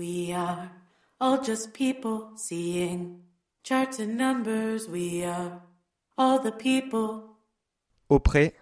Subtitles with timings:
[0.00, 0.70] We are
[1.20, 3.20] all just people seeing
[3.62, 4.88] charts and numbers.
[4.88, 5.60] We are
[6.16, 7.36] all the people.
[8.10, 8.52] Auprès.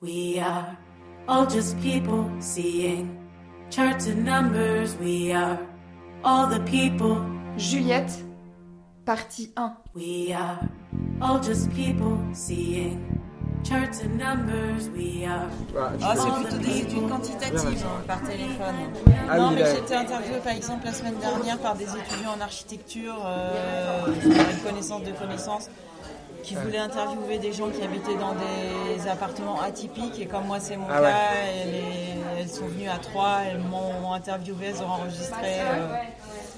[0.00, 0.78] We are
[1.26, 3.26] all just people seeing
[3.70, 4.94] charts and numbers.
[4.98, 5.58] We are
[6.22, 7.16] all the people.
[7.56, 8.16] Juliette,
[9.04, 9.76] partie 1.
[9.94, 10.70] We are
[11.20, 13.20] all just people seeing
[13.64, 14.88] charts and numbers.
[14.94, 15.48] We are
[16.02, 18.74] Ah, c'est plutôt des études quantitatives hein, par téléphone.
[19.30, 22.34] Ah non, oui, mais j'ai été interviewée par exemple la semaine dernière par des étudiants
[22.38, 25.68] en architecture, euh, avec connaissance de connaissances,
[26.42, 30.20] qui voulaient interviewer des gens qui habitaient dans des appartements atypiques.
[30.20, 31.12] Et comme moi, c'est mon Ah cas, ouais.
[31.62, 35.60] elles, elles sont venues à trois, elles m'ont interviewé, elles ont enregistré.
[35.60, 35.94] euh,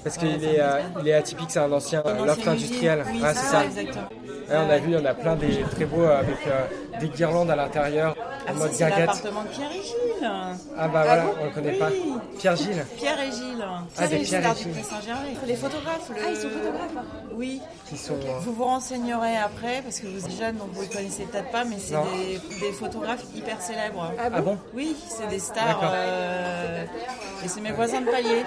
[0.02, 3.05] Parce qu'il est, euh, il est atypique, c'est un ancien euh, une loft industriel.
[3.12, 3.62] Oui, Ah, c'est ça.
[4.48, 6.66] Ouais, on a vu, il y en a plein des très beaux euh, avec euh,
[7.00, 8.98] des guirlandes à l'intérieur, Ah, en mode c'est guinguette.
[9.00, 10.30] l'appartement de Pierre et Gilles.
[10.78, 11.78] Ah bah voilà, on le connaît Oui.
[11.78, 11.88] pas.
[12.38, 13.64] Pierre Gilles, Pierre et Gilles.
[13.64, 14.72] Ah, Pierre des et Gilles, Pierre et star du Gilles.
[14.72, 15.28] Pré Saint-Gervais.
[15.46, 16.11] Les photographes.
[16.11, 17.61] Ah, ils sont photographes Oui.
[17.88, 18.14] qui sont.
[18.14, 21.25] euh, Vous vous renseignerez après, parce que vous êtes jeune, donc vous ne les connaissez
[21.25, 24.12] peut-être pas, mais c'est des, des photographes hyper célèbres.
[24.19, 25.66] Ah bon Oui, c'est des stars.
[25.66, 25.91] D'accord.
[25.94, 26.84] euh,
[27.44, 28.42] et c'est mes voisins de palier.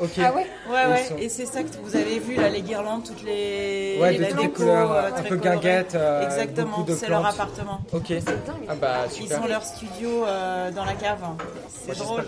[0.00, 0.10] Ok.
[0.18, 1.04] Ah ouais Ouais, ouais.
[1.04, 3.98] sont- Et c'est ça que vous avez vu, là, les guirlandes, toutes les.
[4.00, 5.56] Ouais, de les déco, couleurs, euh, un très peu colorée.
[5.56, 7.80] guinguette, euh, Exactement, de c'est leur appartement.
[7.92, 8.12] Ok.
[8.68, 11.20] Ah bah Ils ont leur studio euh, dans la cave.
[11.68, 12.24] C'est drôle.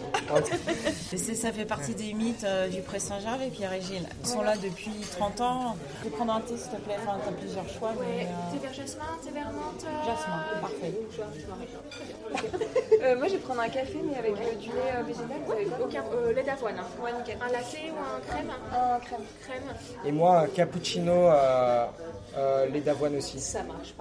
[0.46, 0.74] j'espère-
[1.12, 4.06] Et c'est- ça fait partie des mythes euh, du Pré Saint-Gervais, Pierre et Gilles.
[4.22, 5.76] Ils sont là depuis 30 ans.
[6.00, 6.96] Je vais prendre un thé, s'il te plaît?
[7.02, 8.24] Enfin, t'as plusieurs choix, mais.
[8.24, 9.84] euh, Thé vert jasmin, thé vert menthe.
[9.86, 10.92] euh, Jasmin, parfait.
[13.02, 15.28] Euh, moi, je vais prendre un café, mais avec euh, du lait euh, végétal.
[15.46, 16.78] Vous avez aucun euh, lait d'avoine.
[16.78, 17.02] hein.
[17.02, 17.38] Ouais, nickel.
[17.40, 18.50] Un latte ou un crème?
[18.72, 19.20] Un crème.
[19.46, 19.62] Crème.
[20.04, 21.28] Et moi, un cappuccino,
[22.36, 23.38] euh, lait d'avoine aussi.
[23.40, 23.94] Ça marche.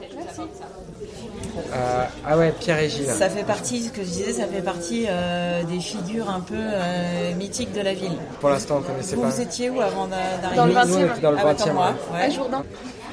[1.74, 3.08] Euh, ah ouais, Pierre et Gilles.
[3.08, 6.56] Ça fait partie, ce que je disais, ça fait partie euh, des figures un peu
[6.58, 8.18] euh, mythiques de la ville.
[8.40, 9.30] Pour l'instant, on connaissait Vous, pas.
[9.30, 10.56] vous étiez où avant d'a- d'arriver?
[10.56, 11.12] Dans le Nous, nous, on 20e.
[11.12, 11.64] était dans le Ah ouais, 20e.
[11.66, 11.94] comme moi.
[12.14, 12.22] ouais.
[12.22, 12.64] À Jourdain.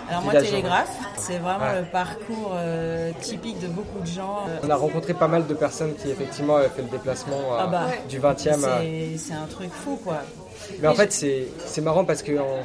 [0.09, 1.81] Alors moi, télégraphe, c'est vraiment Ouais.
[1.83, 4.39] le parcours euh, typique de beaucoup de gens.
[4.65, 7.67] On a rencontré pas mal de personnes qui effectivement avaient fait le déplacement euh, Ah
[7.69, 7.83] bah.
[8.09, 8.65] du 20e.
[8.65, 9.17] euh.
[9.17, 10.17] c'est un truc fou, quoi.
[10.81, 12.59] Mais en fait, c'est c'est marrant parce que en,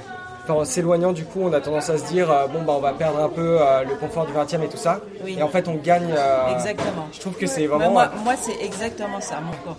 [0.54, 2.94] en s'éloignant du coup, on a tendance à se dire euh, bon bah on va
[2.94, 5.00] perdre un peu euh, le confort du 20e et tout ça.
[5.24, 5.36] Oui.
[5.40, 6.14] Et en fait, on gagne.
[6.18, 7.08] euh, Exactement.
[7.12, 7.92] Je trouve que c'est Bah, vraiment.
[7.92, 9.78] moi, moi c'est exactement ça, mon corps.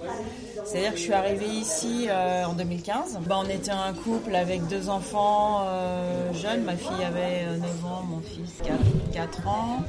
[0.67, 3.21] C'est-à-dire que je suis arrivée ici euh, en 2015.
[3.27, 6.65] Bah, on était un couple avec deux enfants euh, jeunes.
[6.65, 8.77] Ma fille avait euh, 9 ans, mon fils 4,
[9.13, 9.85] 4 ans.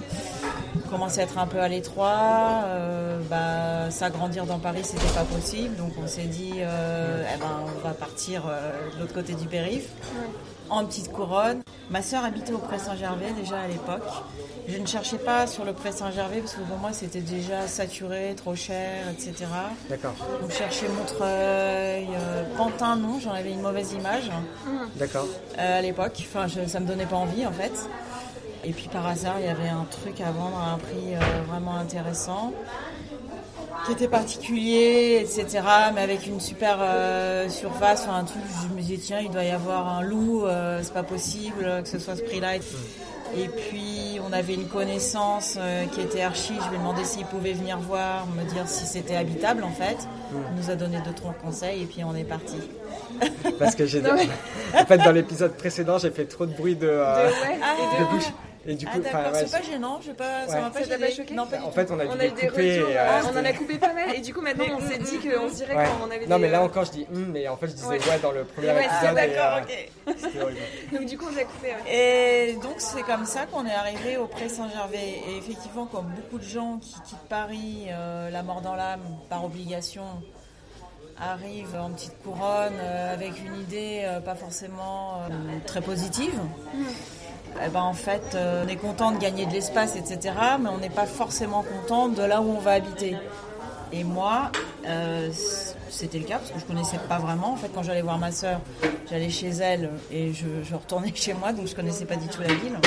[0.76, 2.62] On commençait à être un peu à l'étroit.
[2.66, 5.76] Euh, bah, S'agrandir dans Paris, c'était pas possible.
[5.78, 9.48] Donc on s'est dit, euh, eh ben, on va partir euh, de l'autre côté du
[9.48, 9.90] périph'
[10.70, 11.62] en petite couronne.
[11.90, 14.04] Ma sœur habitait au Pré Saint-Gervais déjà à l'époque.
[14.68, 18.34] Je ne cherchais pas sur le Pré Saint-Gervais parce que pour moi c'était déjà saturé,
[18.36, 19.46] trop cher, etc.
[19.90, 24.30] D'accord, Donc je cherchais Montreuil, euh, Pantin, non, j'en avais une mauvaise image
[24.96, 25.28] d'accord.
[25.60, 26.14] euh, à l'époque.
[26.22, 27.74] Enfin, je- ça me donnait pas envie en fait.
[28.64, 31.20] Et puis par hasard, il y avait un truc à vendre à un prix euh,
[31.48, 32.52] vraiment intéressant,
[33.86, 35.62] qui était particulier, etc.
[35.94, 38.42] Mais avec une super euh, surface, enfin, un truc.
[38.64, 41.88] Je me disais tiens, il doit y avoir un loup, euh, c'est pas possible que
[41.88, 42.56] ce soit ce prix-là.
[43.36, 46.54] Et puis on avait une connaissance euh, qui était archi.
[46.64, 49.98] Je lui ai demandé s'il pouvait venir voir, me dire si c'était habitable en fait.
[50.32, 52.58] Il nous a donné deux trois conseils et puis on est parti.
[53.60, 54.02] Parce que j'ai.
[54.78, 57.58] En fait, dans l'épisode précédent, j'ai fait trop de bruit de, euh, Ouais.
[57.64, 58.32] Ah, de bouche.
[58.70, 60.62] Et du Ah coup, enfin, d'accord, ouais, c'est pas gênant, je pas, ça Ouais.
[60.62, 61.08] m'a pas Ça t'a gêné.
[61.08, 62.48] pas choqué Non, pas du en fait, on a dû On a les couper.
[62.48, 64.98] retours, euh, euh, on en a coupé pas mal et du coup maintenant on s'est
[65.00, 65.86] dit qu'on se dirait Ouais.
[66.02, 66.28] qu'on avait des...
[66.28, 68.20] Non, mais là encore, je dis hum, mais en fait, je disais ouais, Ouais.
[68.22, 69.16] dans le premier Ouais, épisode.
[69.16, 70.16] D'accord, euh, ok.
[70.18, 70.60] C'était horrible.
[70.92, 71.68] Donc du coup on a coupé.
[71.70, 72.50] ouais.
[72.50, 75.22] Et donc c'est comme ça qu'on est arrivé au Pré Saint-Gervais.
[75.30, 79.00] Et effectivement, comme beaucoup de gens qui quittent Paris, euh, la mort dans l'âme,
[79.30, 80.04] par obligation,
[81.20, 86.34] arrivent en petite couronne euh, avec une idée euh, pas forcément euh, très positive.
[87.66, 90.36] Eh ben, en fait, euh, on est content de gagner de l'espace, etc.
[90.62, 93.16] Mais on n'est pas forcément content de là où on va habiter.
[93.92, 94.52] Et moi,
[94.86, 95.30] euh,
[95.90, 97.54] c'était le cas parce que je connaissais pas vraiment.
[97.54, 98.60] En fait, quand j'allais voir ma sœur,
[99.10, 102.54] j'allais chez elle et je, retournais chez moi, donc je connaissais pas du tout la
[102.54, 102.78] ville.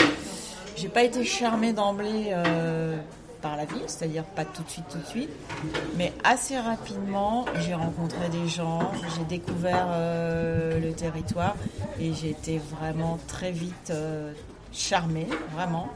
[0.77, 2.97] J'ai pas été charmée d'emblée euh,
[3.43, 5.31] par la ville, c'est-à-dire pas tout de suite, tout de suite,
[5.97, 8.81] mais assez rapidement, j'ai rencontré des gens,
[9.17, 11.57] j'ai découvert le territoire
[11.99, 13.93] et j'ai été vraiment très vite
[14.73, 15.89] charmée, vraiment.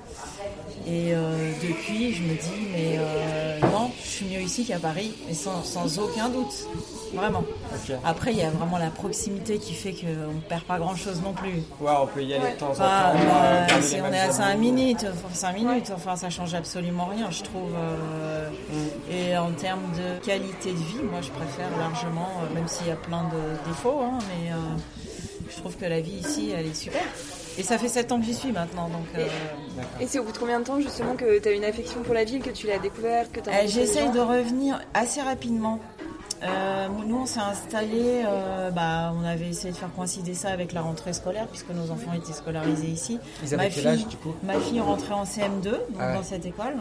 [0.87, 5.15] Et euh, depuis, je me dis, mais euh, non, je suis mieux ici qu'à Paris,
[5.27, 6.53] mais sans, sans aucun doute,
[7.15, 7.45] vraiment.
[8.05, 11.33] Après, il y a vraiment la proximité qui fait qu'on ne perd pas grand-chose non
[11.33, 11.63] plus.
[11.81, 12.81] Ouais, on peut y aller de temps en temps.
[12.81, 14.73] Garder si on est à 5 amis.
[14.73, 17.73] minutes, enfin 5 minutes, enfin ça change absolument rien, je trouve.
[17.79, 18.51] euh,
[19.11, 22.97] Et en termes de qualité de vie, moi je préfère largement, même s'il y a
[22.97, 24.51] plein de défauts, hein, mais
[25.51, 27.01] je trouve que la vie ici, elle est super.
[27.57, 29.27] Et ça fait 7 ans que j'y suis maintenant, donc euh,
[30.01, 32.15] Et c'est au bout de combien de temps justement que tu as une affection pour
[32.15, 35.79] la ville, que tu l'as découverte, que euh, j'essaye de revenir assez rapidement.
[36.43, 40.73] Euh, nous, on s'est installé, euh, bah, on avait essayé de faire coïncider ça avec
[40.73, 43.19] la rentrée scolaire, puisque nos enfants étaient scolarisés ici.
[43.43, 44.35] Ils avaient Ma quel âge, fille- du coup?
[44.43, 46.15] Ma fille rentrait en CM2 donc Ah ouais.
[46.15, 46.75] dans cette école.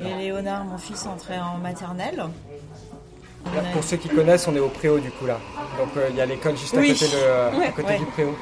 [0.00, 2.24] Et Léonard, mon fils, entrait en maternelle.
[3.54, 5.38] Là, pour ceux qui connaissent, on est au Préau du coup là.
[5.78, 6.90] Donc euh, il y a l'école juste Oui.
[6.90, 7.98] à côté, de, euh, à Ouais, côté ouais.
[7.98, 8.34] du Préau.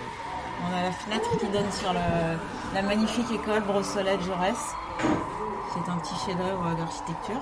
[0.64, 4.56] On a la fenêtre qui donne sur le- la magnifique école Brossolette Jaurès,
[5.72, 7.40] qui est un petit chef-d'œuvre d'architecture.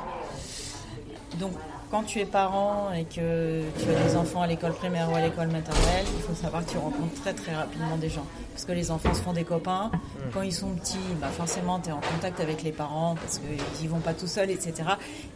[1.39, 1.53] Donc,
[1.91, 5.21] quand tu es parent et que tu as des enfants à l'école primaire ou à
[5.21, 8.25] l'école maternelle, il faut savoir que tu rencontres très très rapidement des gens.
[8.53, 9.91] Parce que les enfants se font des copains.
[10.33, 13.89] Quand ils sont petits, bah forcément, tu es en contact avec les parents parce qu'ils
[13.89, 14.75] vont pas tout seuls, etc.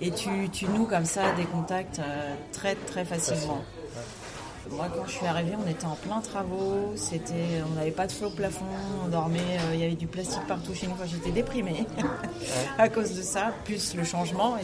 [0.00, 3.62] Et tu, tu noues comme ça des contacts euh, très très facilement.
[4.70, 6.92] Moi, quand je suis arrivée, on était en plein travaux.
[6.96, 8.64] C'était, on n'avait pas de feu au plafond.
[9.04, 9.38] On dormait.
[9.38, 10.94] euh, Il y avait du plastique partout chez nous.
[10.94, 11.86] Enfin, j'étais déprimée
[12.78, 14.56] à cause de ça, plus le changement.
[14.56, 14.62] Et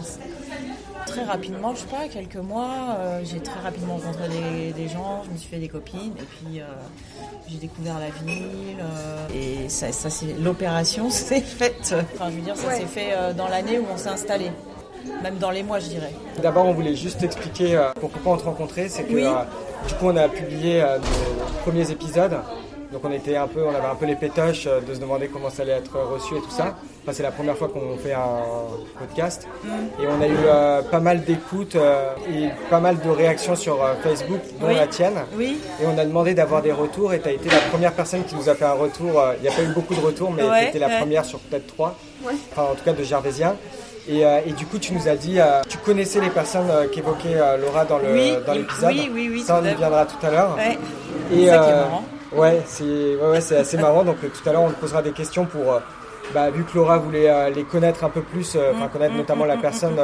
[1.07, 5.23] très rapidement, je sais pas, quelques mois, euh, j'ai très rapidement rencontré des, des gens.
[5.27, 6.13] Je me suis fait des copines.
[6.19, 6.65] Et puis, euh,
[7.49, 8.79] j'ai découvert la ville.
[8.81, 11.95] euh, et ça, ça c'est l'opération s'est faite.
[12.15, 12.77] Enfin, je veux dire, ça Ouais.
[12.79, 14.51] s'est fait euh, dans l'année où on s'est installé.
[15.23, 16.13] Même dans les mois, je dirais.
[16.43, 18.89] D'abord, on voulait juste expliquer euh, pourquoi on te rencontrait.
[18.89, 19.25] C'est que Oui.
[19.25, 19.33] euh,
[19.89, 22.37] du coup, on a publié euh, nos premiers épisodes.
[22.93, 25.29] Donc, on était un peu, on avait un peu les pétoches euh, de se demander
[25.29, 26.75] comment ça allait être reçu et tout ça.
[27.03, 28.43] Enfin, c'est la première fois qu'on fait un
[28.99, 29.47] podcast.
[30.03, 33.83] Et on a eu euh, pas mal d'écoutes euh, et pas mal de réactions sur
[33.83, 34.75] euh, Facebook, dont Oui.
[34.75, 35.15] la tienne.
[35.37, 35.59] Oui.
[35.81, 38.35] Et on a demandé d'avoir des retours et tu as été la première personne qui
[38.35, 39.21] nous a fait un retour.
[39.21, 40.99] Euh, Il n'y a pas eu beaucoup de retours, mais Ouais, tu étais la ouais.
[40.99, 41.95] première sur peut-être trois.
[42.25, 42.35] Ouais.
[42.53, 43.55] Enfin, en tout cas, de Gervaisien.
[44.09, 46.87] Et, euh, et du coup, tu nous as dit, euh, tu connaissais les personnes euh,
[46.89, 48.91] qu'évoquait Laura dans Oui, l'épisode.
[48.91, 50.57] oui, oui, oui, Ça, on y viendra tout à l'heure.
[50.57, 50.79] Ouais.
[51.33, 52.05] Et C'est marrant.
[52.33, 54.05] Ouais, c'est ouais, ouais, c'est assez marrant.
[54.05, 55.81] Donc tout à l'heure, on te posera des questions pour,
[56.33, 59.97] bah, vu que Laura voulait les connaître un peu plus, enfin connaître notamment la personne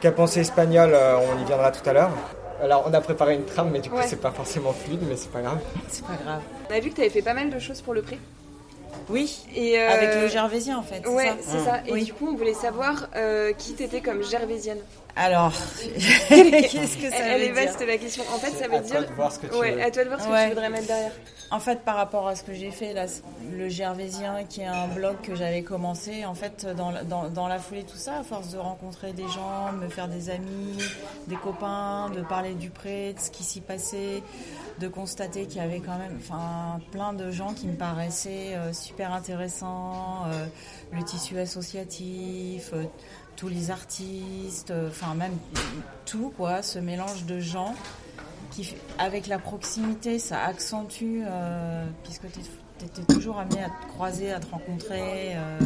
[0.00, 2.10] qui a pensé espagnol, on y viendra tout à l'heure.
[2.62, 4.04] Alors, on a préparé une trame, mais du coup, Ouais.
[4.06, 5.58] c'est pas forcément fluide, mais c'est pas grave.
[5.88, 6.40] C'est pas grave.
[6.70, 8.18] On a vu que tu avais fait pas mal de choses pour le prix.
[9.08, 9.44] Oui.
[9.54, 11.02] Et, euh, Avec le Gervaisien, en fait.
[11.04, 11.80] c'est Ouais, ça c'est ça.
[11.86, 12.04] Et Oui.
[12.04, 14.78] du coup, on voulait savoir euh, qui t'étais comme gervaisienne.
[15.16, 15.52] Alors,
[16.28, 18.24] qu'est-ce que ça Elle, elle veut est dire vaste la question.
[18.34, 19.08] En fait, ça À veut toi dire.
[19.08, 19.82] de voir ce que tu Ouais, veux.
[19.82, 20.42] à toi de voir ce que Ouais.
[20.44, 21.12] tu voudrais mettre derrière.
[21.50, 23.06] En fait, par rapport à ce que j'ai fait, là,
[23.52, 27.46] le Gervaisien, qui est un blog que j'avais commencé, en fait, dans, la- dans, dans
[27.46, 30.78] la foulée, tout ça, à force de rencontrer des gens, me faire des amis,
[31.28, 34.22] des copains, de parler du pré, de ce qui s'y passait,
[34.80, 38.72] de constater qu'il y avait quand même enfin, plein de gens qui me paraissaient euh,
[38.72, 40.46] super intéressants, euh,
[40.92, 42.82] le tissu associatif, euh,
[43.36, 45.36] tous les artistes, euh, enfin même
[46.06, 47.74] tout, quoi, ce mélange de gens
[48.50, 54.32] qui, avec la proximité, ça accentue, euh, puisque tu étais toujours amené à te croiser,
[54.32, 55.58] à te rencontrer, euh,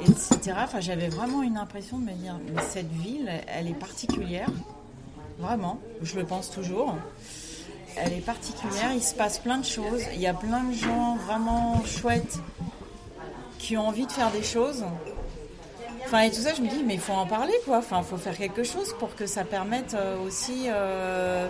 [0.00, 0.56] etc.
[0.58, 4.50] Enfin, j'avais vraiment une impression de me dire, mais cette ville, elle est particulière,
[5.38, 6.96] vraiment, je le pense toujours.
[7.96, 11.16] Elle est particulière, il se passe plein de choses, il y a plein de gens
[11.16, 12.38] vraiment chouettes
[13.58, 14.84] qui ont envie de faire des choses.
[16.08, 17.78] Enfin, et tout ça, je me dis, mais il faut en parler, quoi.
[17.78, 21.46] Enfin, il faut faire quelque chose pour que ça permette euh, aussi euh,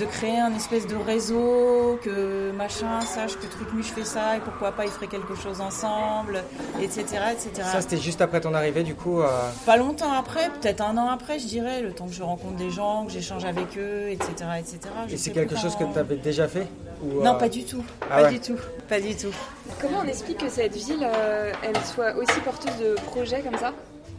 [0.00, 4.72] de créer un espèce de réseau, que machin sache que Trucmuche fait ça, et pourquoi
[4.72, 6.42] pas ils feraient quelque chose ensemble,
[6.80, 7.02] etc.,
[7.32, 7.50] etc.
[7.70, 9.20] Ça, c'était juste après ton arrivée, du coup.
[9.20, 9.28] euh,
[9.66, 12.70] Pas longtemps après, peut-être un an après, je dirais, le temps que je rencontre des
[12.70, 14.78] gens, que j'échange avec eux, etc., etc.
[15.08, 16.66] Je Et c'est quelque chose que tu avais déjà fait?
[17.02, 17.84] Ou, Non, euh, pas du tout.
[18.02, 18.32] Ah pas ouais.
[18.32, 18.58] du tout.
[18.88, 19.32] Pas du tout.
[19.80, 23.72] Comment on explique que cette ville, euh, elle soit aussi porteuse de projets comme ça,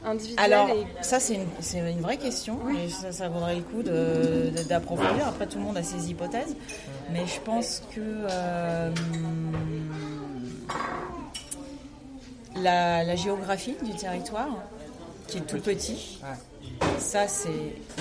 [0.05, 0.85] individuels Alors, et...
[1.01, 2.59] ça, c'est une, vraie question.
[2.69, 3.83] Et ça, ça vaudrait le coup
[4.67, 5.27] d'approfondir.
[5.27, 6.55] Après, tout le monde a ses hypothèses.
[7.11, 8.91] Mais je pense que euh,
[12.61, 14.49] la, la géographie du territoire,
[15.27, 16.19] qui est tout petit,
[16.99, 17.49] ça, c'est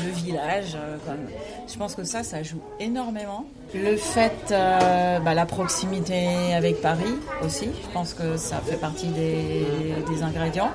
[0.05, 0.75] le village.
[0.77, 1.29] euh, comme-
[1.69, 3.45] Je pense que ça, ça joue énormément.
[3.75, 9.09] Le fait, euh, bah, la proximité avec Paris aussi, je pense que ça fait partie
[9.09, 9.67] des,
[10.09, 10.71] des ingrédients.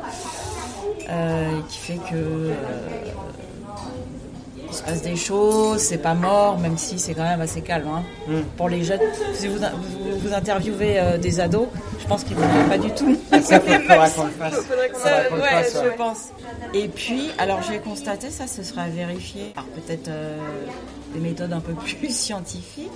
[1.10, 2.53] Euh, qui fait que euh,
[4.69, 7.88] il se passe des choses, c'est pas mort, même si c'est quand même assez calme.
[7.93, 8.03] Hein.
[8.27, 8.41] Mm.
[8.55, 9.01] Pour les jeunes,
[9.33, 11.67] si vous, vous, vous interviewez des ados,
[12.01, 13.15] je pense qu'ils ne voudraient pas du tout.
[13.41, 14.55] Ça, faut- faudra qu'on le fasse.
[14.55, 15.81] Faudrait Ça, fasse, ouais.
[15.91, 16.17] je pense.
[16.74, 20.38] Et puis, alors j'ai constaté, ça ce sera vérifié par peut-être euh,
[21.13, 22.91] des méthodes un peu plus scientifiques,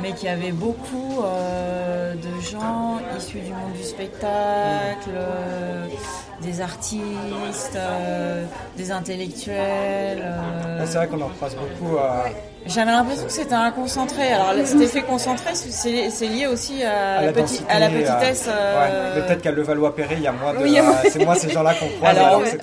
[0.00, 5.86] mais qu'il y avait beaucoup euh, de gens issus du monde du spectacle, euh,
[6.42, 8.44] des artistes, euh,
[8.76, 10.22] des intellectuels.
[10.22, 11.96] euh, C'est vrai qu'on en croise beaucoup.
[11.96, 12.22] euh,
[12.66, 14.32] J'avais l'impression que c'était un concentré.
[14.32, 17.86] Alors cet effet concentré, c'est lié aussi à, à la la, petite- densité, à la
[17.86, 17.90] euh,
[18.30, 19.22] petite euh, ouais.
[19.26, 20.58] Peut-être qu'à Levallois-Perret, il y a moins de.
[20.58, 20.78] Oui,
[21.10, 22.16] c'est moins ces gens-là qu'on croise.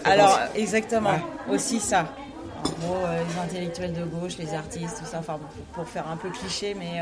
[0.06, 1.10] Alors, exactement,
[1.50, 1.56] Ouais.
[1.56, 2.06] aussi ça.
[2.64, 5.38] En gros, les intellectuels de gauche, les artistes, tout ça, enfin,
[5.74, 7.02] pour, pour faire un peu cliché, mais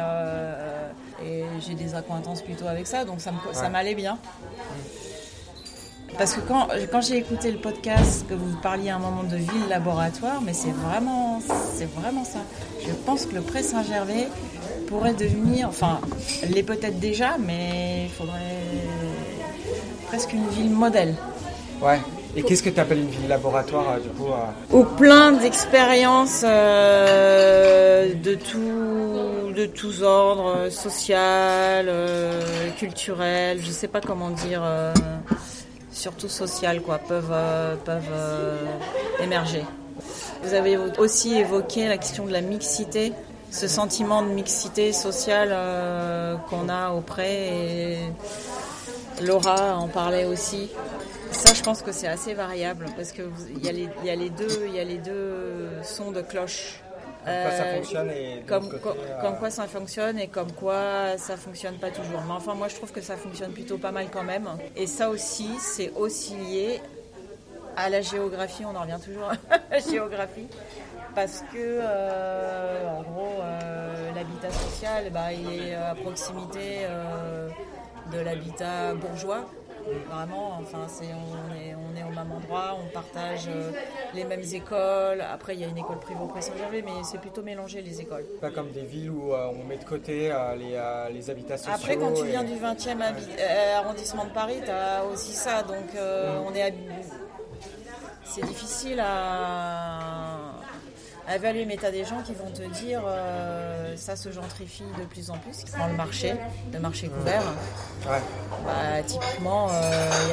[1.60, 3.70] j'ai des acquaintances plutôt avec ça, donc ça Ouais.
[3.70, 4.18] m'allait bien.
[6.18, 9.36] Parce que quand, quand j'ai écouté le podcast, que vous parliez à un moment de
[9.36, 11.40] ville laboratoire, mais c'est vraiment,
[11.76, 12.40] c'est vraiment ça.
[12.86, 14.28] Je pense que le Pré Saint-Gervais
[14.88, 16.00] pourrait devenir, enfin,
[16.50, 18.62] l'est peut-être déjà, mais il faudrait
[20.08, 21.16] presque une ville modèle.
[21.82, 22.00] Ouais.
[22.36, 26.42] Et qu'est-ce que tu appelles une ville laboratoire, euh, du coup euh, Ou plein d'expériences
[26.44, 32.42] euh, de tout, de tous ordres, euh, social, euh,
[32.80, 34.64] culturel, je sais pas comment dire,
[35.94, 38.58] surtout social quoi, peuvent euh, peuvent euh,
[39.22, 39.64] émerger.
[40.44, 43.14] Vous avez aussi évoqué la question de la mixité,
[43.52, 47.98] ce sentiment de mixité sociale euh, qu'on a auprès et
[49.22, 50.70] Laura en parlait aussi.
[51.32, 54.68] Ça, je pense que c'est assez variable parce que vous- il y, les- y deux,
[54.74, 56.80] y a les deux sons de cloche.
[57.26, 60.52] Comme quoi ça Euh, fonctionne et comme, co- euh, comme quoi ça fonctionne et comme
[60.52, 62.22] quoi ça fonctionne pas toujours.
[62.28, 64.48] Mais enfin, moi, je trouve que ça fonctionne plutôt pas mal quand même.
[64.76, 66.82] Et ça aussi, c'est aussi lié
[67.78, 68.64] à la géographie.
[68.66, 70.48] On en revient toujours à la géographie.
[71.16, 77.48] Parce que, euh, en gros, euh, l'habitat social, bah, il est à proximité euh,
[78.12, 79.46] de l'habitat bourgeois.
[80.10, 83.72] Vraiment, enfin, c'est, on, est, on est au même endroit, on partage euh,
[84.14, 85.22] les mêmes écoles.
[85.22, 88.26] Après, il y a une école privée au Pré-Saint-Gervais, mais c'est plutôt mélangé les écoles.
[88.42, 91.74] Pas comme des villes où euh, on met de côté euh, les, les habitats sociaux.
[91.76, 95.34] Après, quand tu et- viens du 20e habi- euh, arrondissement de Paris, tu as aussi
[95.34, 95.64] ça.
[95.64, 96.74] Donc, euh, on est
[98.26, 100.38] c'est difficile à...
[101.28, 104.84] à évaluer, mais tu as des gens qui vont te dire euh, ça se gentrifie
[105.00, 105.64] de plus en plus.
[105.78, 106.36] Dans le marché,
[106.74, 107.44] le marché couvert,
[108.08, 108.18] Ouais.
[108.66, 110.26] bah, typiquement, il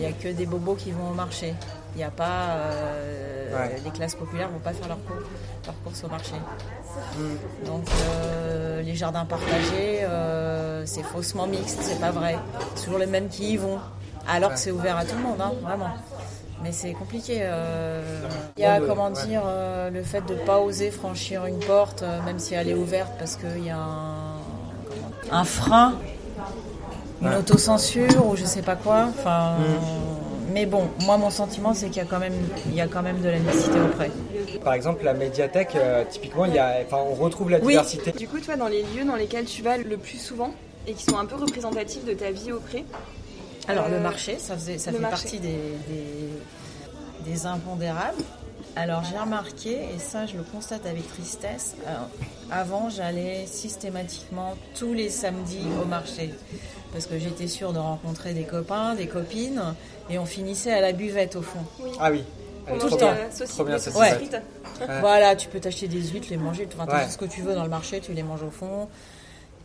[0.00, 1.54] n'y a, a que des bobos qui vont au marché.
[1.94, 2.50] Il n'y a pas.
[2.56, 3.22] euh,
[3.56, 3.80] Ouais.
[3.84, 5.16] Les classes populaires vont pas faire leur, cours,
[5.64, 6.34] leur course au marché.
[7.16, 7.64] Mm.
[7.66, 12.36] Donc euh, les jardins partagés, euh, c'est faussement mixte, c'est pas vrai.
[12.74, 13.78] C'est toujours les mêmes qui y vont.
[14.28, 15.90] Alors que c'est ouvert à tout le monde, hein, vraiment.
[16.66, 17.38] Mais c'est compliqué.
[17.42, 18.02] euh.
[18.56, 22.20] Il y a, comment dire, euh, le fait de pas oser franchir une porte, euh,
[22.24, 24.34] même si elle est ouverte, parce qu'il y a un,
[25.30, 25.94] un frein,
[27.22, 27.36] une Ouais.
[27.36, 29.06] autocensure ou je sais pas quoi.
[29.10, 30.52] Enfin, Mm.
[30.54, 32.34] mais bon, moi mon sentiment c'est qu'il y a quand même,
[32.66, 34.10] il y a quand même de la mixité auprès.
[34.64, 37.74] Par exemple, la médiathèque, euh, typiquement, il y a, enfin, on retrouve la Oui.
[37.74, 38.10] diversité.
[38.10, 40.50] Du coup, toi, dans les lieux dans lesquels tu vas le plus souvent
[40.88, 42.84] et qui sont un peu représentatifs de ta vie au pré,
[43.68, 45.22] Alors le Euh, marché, ça, faisait, ça le fait marché.
[45.24, 45.48] partie des,
[45.88, 48.22] des, des impondérables.
[48.78, 52.08] Alors j'ai remarqué, et ça je le constate avec tristesse, alors,
[52.50, 56.34] avant j'allais systématiquement tous les samedis au marché.
[56.92, 59.62] Parce que j'étais sûre de rencontrer des copains, des copines,
[60.10, 61.60] et on finissait à la buvette au fond.
[62.00, 62.22] Ah oui.
[62.66, 63.08] Elle est on trop bien.
[63.14, 64.28] euh, Trop bien, Ouais.
[65.00, 67.04] Voilà, tu peux t'acheter des huîtres, les manger, enfin, t'as Ouais.
[67.06, 68.88] tout ce que tu veux dans le marché, tu les manges au fond.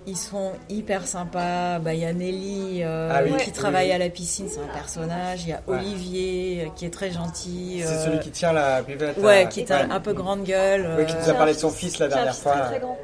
[0.07, 1.79] Ils sont hyper sympas.
[1.79, 3.33] Bah, Il y a Nelly euh, Ah oui.
[3.43, 3.93] qui travaille oui.
[3.93, 5.43] à la piscine, c'est un personnage.
[5.43, 5.61] Il y a.
[5.67, 7.81] Olivier euh, qui est très gentil.
[7.85, 9.17] C'est euh, celui qui tient la buvette.
[9.19, 10.89] Ouais, qui est un, un peu grande gueule.
[10.97, 12.53] Oui, qui nous a parlé de son fils la dernière fois.
[12.53, 12.97] Très, très grand.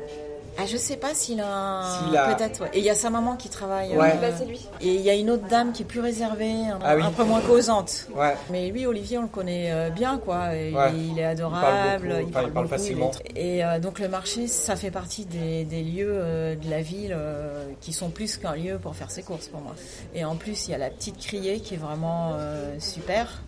[0.59, 2.69] Ah, je sais pas s'il a a- Peut-être, ouais.
[2.73, 3.95] Et il y a sa maman qui travaille.
[3.95, 4.13] Ouais.
[4.15, 4.67] euh, Bah, c'est lui.
[4.81, 7.03] Et il y a une autre dame qui est plus réservée, un, Ah oui.
[7.03, 8.07] un peu moins causante.
[8.15, 8.35] Ouais.
[8.49, 10.55] Mais lui, Olivier, on le connaît euh, bien, quoi.
[10.55, 10.91] Et Ouais.
[10.95, 13.11] Il est parle adorable, beaucoup, il parle, il parle beaucoup, facilement.
[13.35, 16.81] est- Et euh, donc le marché, ça fait partie des, des lieux euh, de la
[16.81, 19.75] ville euh, qui sont plus qu'un lieu pour faire ses courses pour moi.
[20.15, 23.41] Et en plus, il y a la petite criée qui est vraiment euh, super.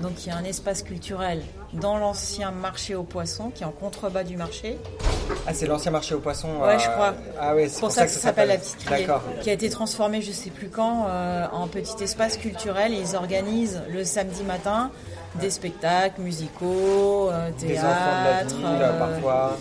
[0.00, 3.70] Donc il y a un espace culturel dans l'ancien marché aux poissons qui est en
[3.70, 4.78] contrebas du marché.
[5.46, 6.48] Ah, c'est l'ancien marché aux poissons.
[6.60, 7.14] Ouais, je crois.
[7.40, 9.06] Ah ouais, c'est pour ça que ça s'appelle la petite criée,
[9.42, 12.92] qui a été transformé je sais plus quand euh, en petit espace culturel.
[12.92, 14.90] Ils organisent le samedi matin
[15.36, 18.56] des spectacles musicaux, euh, Des enfants de la théâtre.
[18.56, 19.56] ville, euh, parfois.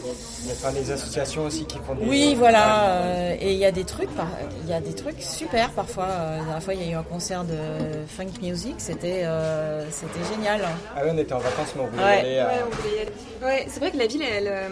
[0.51, 2.05] Enfin, des associations aussi qui font des.
[2.05, 2.89] Oui, voilà.
[3.01, 4.09] euh, et il y a des trucs,
[4.63, 6.05] il y a des trucs super parfois.
[6.09, 7.55] Euh, La dernière fois, il y a eu un concert de
[8.07, 10.61] funk music, c'était, euh, c'était génial.
[10.95, 12.15] Ah oui, on était en vacances, mais on voulait Ouais.
[12.17, 12.37] y aller.
[12.37, 13.11] euh, Ouais, on voulait y aller.
[13.43, 14.47] Ouais, c'est vrai que la ville, elle.
[14.47, 14.69] euh,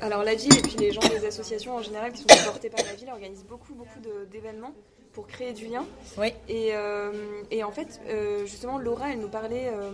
[0.00, 2.84] Alors la ville et puis les gens des associations en général qui sont supportés par
[2.84, 4.70] la ville organisent beaucoup beaucoup de- d'événements
[5.18, 5.84] pour créer du lien.
[6.16, 6.32] Oui.
[6.48, 7.10] Et, euh,
[7.50, 9.90] et en fait, euh, justement, Laura, elle nous parlait euh,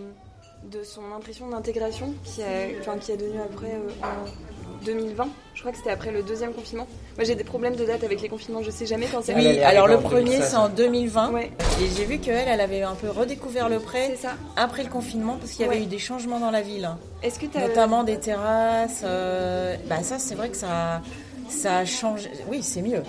[0.70, 2.46] de son impression d'intégration qui a,
[2.78, 5.26] enfin, qui a donné après euh, en 2020.
[5.54, 6.86] Je crois que c'était après le deuxième confinement.
[7.16, 8.62] Moi, j'ai des problèmes de date avec les confinements.
[8.62, 9.34] Je sais jamais quand c'est.
[9.34, 10.50] Oui, alors le premier 2016.
[10.50, 11.50] c'est en 2020 Ouais.
[11.80, 14.32] et j'ai vu qu'elle, elle avait un peu redécouvert le prêt C'est ça.
[14.56, 15.84] après le confinement parce qu'il y avait Ouais.
[15.84, 16.90] eu des changements dans la ville,
[17.22, 17.66] Est-ce que tu as.
[17.66, 19.00] notamment des terrasses.
[19.04, 21.00] euh, bah ça c'est vrai que ça,
[21.48, 22.28] ça a changé.
[22.48, 23.02] Oui, c'est mieux.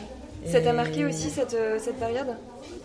[0.51, 2.27] Ça t'a marqué aussi cette, euh, période?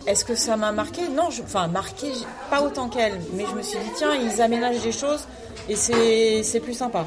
[0.07, 1.01] Est-ce que ça m'a marqué?
[1.09, 2.07] Non, je- enfin marqué,
[2.49, 5.25] pas autant qu'elle, mais je me suis dit tiens, ils aménagent des choses
[5.69, 7.05] et c'est plus sympa.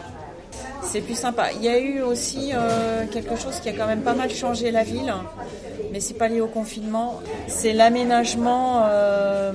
[0.82, 1.48] C'est plus sympa.
[1.56, 4.70] Il y a eu aussi euh, quelque chose qui a quand même pas mal changé
[4.70, 5.12] la ville,
[5.92, 7.20] mais c'est pas lié au confinement.
[7.48, 9.52] C'est l'aménagement euh,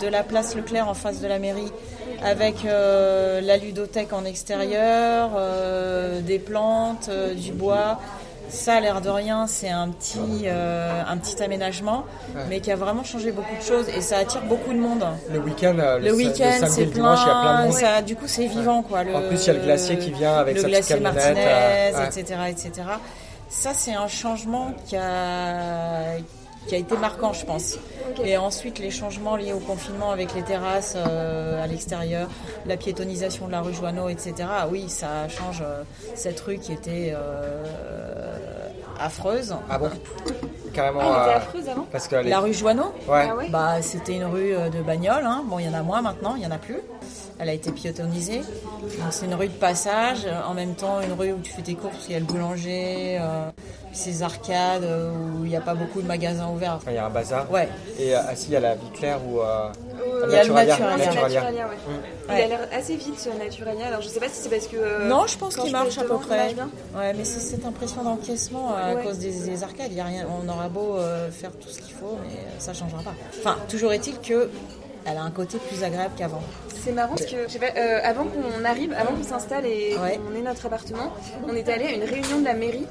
[0.00, 1.70] de la place Leclerc en face de la mairie,
[2.22, 5.30] avec la ludothèque en extérieur,
[6.22, 7.98] des plantes, du bois.
[8.50, 12.04] Ça, l'air de rien, c'est un petit, euh, un petit aménagement,
[12.48, 15.04] mais qui a vraiment changé beaucoup de choses et ça attire beaucoup de monde.
[15.32, 17.64] Le week-end, euh, Le week-end, c'est le dimanche, il y a plein de plein.
[17.66, 17.74] monde.
[17.74, 19.04] Ça, du coup, c'est vivant, quoi.
[19.04, 21.34] Le, En plus, il y a le glacier qui vient avec le sa glacier Martinez,
[21.38, 22.06] euh, ouais.
[22.06, 22.72] etc., etc.
[23.48, 26.16] Ça, c'est un changement qui a,
[26.66, 27.76] qui a été marquant, je pense.
[28.22, 32.28] Et ensuite, les changements liés au confinement avec les terrasses euh, à l'extérieur,
[32.66, 34.34] la piétonisation de la rue Joanneau, etc.
[34.48, 35.82] Ah Oui, ça change euh,
[36.14, 37.64] cette rue qui était euh,
[38.98, 39.54] affreuse.
[39.68, 39.90] Ah bon?
[40.72, 41.00] Carrément.
[41.02, 41.86] Ah, elle était affreuse avant?
[41.90, 42.92] Parce que La rue Joanneau?
[43.08, 43.28] Ouais.
[43.30, 45.24] Ah bah, c'était une rue de bagnole.
[45.24, 45.42] hein.
[45.46, 46.80] Bon, il y en a moins maintenant, il y en a plus.
[47.42, 48.38] Elle a été piétonnisée.
[48.40, 50.26] Donc, c'est une rue de passage.
[50.46, 53.16] En même temps, une rue où tu fais tes courses, il y a le boulanger,
[53.18, 53.48] euh,
[53.94, 56.74] ces arcades euh, où il n'y a pas beaucoup de magasins ouverts.
[56.76, 57.50] Enfin, il y a un bazar.
[57.50, 57.66] Ouais.
[57.98, 59.40] Et euh, si, il y a la vie claire où.
[59.40, 59.70] euh,
[60.26, 60.66] Il y a le Naturalia.
[60.78, 60.96] Naturalia.
[61.06, 61.40] Naturalia.
[61.40, 61.74] Naturalia, ouais.
[62.28, 62.42] Il Ouais.
[62.42, 63.86] a l'air assez vite ce Naturalia.
[63.86, 64.76] Alors je sais pas si c'est parce que.
[64.76, 66.54] euh, non, je pense qu'il marche à peu près.
[66.94, 69.02] Ouais, mais c'est cette impression d'encaissement à Ouais.
[69.02, 69.90] cause des, des arcades.
[69.90, 72.74] Il y a rien, on aura beau euh, faire tout ce qu'il faut, mais ça
[72.74, 73.14] changera pas.
[73.38, 74.50] Enfin, toujours est-il que
[75.06, 76.42] elle a un côté plus agréable qu'avant.
[76.82, 79.96] C'est marrant parce que je sais pas, euh, avant qu'on arrive, avant qu'on s'installe et
[79.98, 80.18] Ouais.
[80.18, 81.12] qu'on ait notre appartement,
[81.46, 82.86] on était allé à une réunion de la mairie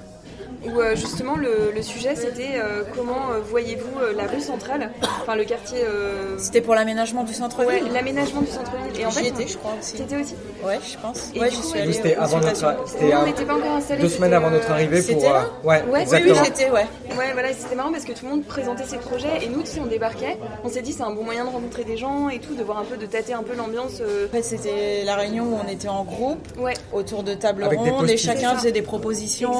[0.66, 4.92] où euh, justement le, le sujet c'était euh, comment euh, voyez-vous euh, la rue centrale,
[5.22, 7.84] enfin le quartier, euh, C'était pour l'aménagement du centre-ville.
[7.84, 9.00] ouais, l'aménagement du centre-ville.
[9.00, 9.98] Et en J'y fait, étais, je crois aussi.
[9.98, 10.36] C'était aussi.
[10.66, 11.32] Ouais, je pense.
[11.34, 11.94] Et ouais, du j'y coup, suis allée.
[11.94, 12.75] C'était avant notre.
[12.88, 14.01] C'était on n'était pas encore installés.
[14.01, 15.08] deux semaines c'était, avant notre arrivée pour.
[15.22, 16.34] c'était là euh, ouais, Ouais, oui, Oui, exactement.
[16.42, 16.86] oui, j'étais, ouais.
[17.18, 19.67] Ouais, voilà, c'était marrant parce que tout le monde présentait ses projets et nous, tu
[19.67, 20.38] sais, on débarquait.
[20.63, 22.80] On s'est dit, c'est un bon moyen de rencontrer des gens et tout, de voir
[22.80, 24.00] un peu, de tâter un peu l'ambiance.
[24.02, 27.76] euh, En fait, c'était la réunion où on était en groupe, Ouais, autour de des
[27.76, 29.52] rondes, et chacun faisait des propositions.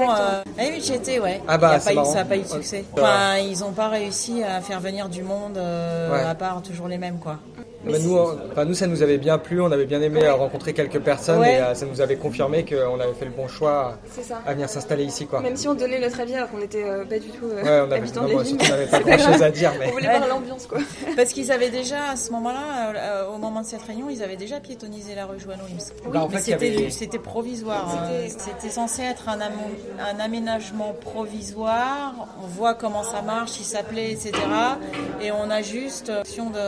[0.92, 1.42] Ah ouais.
[1.48, 2.86] Ah bah, Il y a c'est pas eu- ça n'a pas eu de succès.
[2.94, 6.24] Enfin, ils n'ont pas réussi à faire venir du monde, euh, Ouais.
[6.24, 7.38] à part toujours les mêmes, quoi.
[7.92, 10.34] Bah, nous, on- enfin, nous, ça nous avait bien plu, on avait bien aimé euh,
[10.34, 11.56] rencontrer quelques personnes Ouais.
[11.56, 13.98] et euh, ça nous avait confirmé qu'on avait fait le bon choix
[14.46, 15.26] à venir s'installer ici.
[15.28, 15.42] Quoi.
[15.42, 17.80] Même si on donnait notre avis alors qu'on n'était euh, pas du tout euh, Ouais,
[17.88, 18.60] on avait, habitants non, de bon, la ville.
[18.62, 19.44] surtout, on n'avait pas C'est grand chose grave.
[19.44, 19.72] à dire.
[19.80, 19.88] Mais...
[19.88, 20.18] On voulait Ouais.
[20.18, 20.80] voir l'ambiance, quoi.
[21.16, 24.36] Parce qu'ils avaient déjà, à ce moment-là, euh, au moment de cette réunion, ils avaient
[24.38, 26.12] déjà piétonisé la rue Joanneau, il me semble.
[26.12, 26.42] Bah, en Mais fait,
[26.92, 27.98] c'était avait- provisoire.
[28.12, 32.14] euh, C'était- censé être un aménagement provisoire.
[32.44, 34.32] On voit comment ça marche, il s'appelait, etc.
[35.22, 36.60] Et on a juste option de...